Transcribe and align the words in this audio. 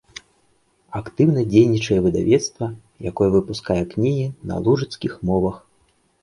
Актыўна 0.99 1.43
дзейнічае 1.51 1.97
выдавецтва, 2.05 2.65
якое 3.11 3.29
выпускае 3.37 3.79
кнігі 3.93 4.27
на 4.53 4.59
лужыцкіх 4.65 5.13
мовах. 5.33 5.55